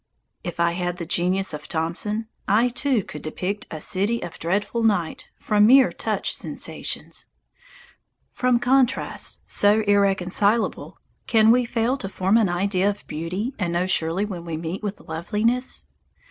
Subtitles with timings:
[0.43, 4.81] If I had the genius of Thomson, I, too, could depict a "City of Dreadful
[4.81, 7.27] Night" from mere touch sensations.
[8.31, 13.85] From contrasts so irreconcilable can we fail to form an idea of beauty and know
[13.85, 15.85] surely when we meet with loveliness?